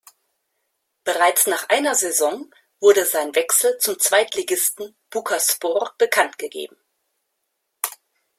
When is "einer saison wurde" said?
1.69-3.05